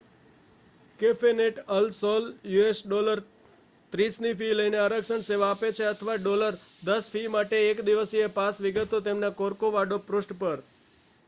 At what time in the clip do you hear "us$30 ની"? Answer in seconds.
2.61-4.33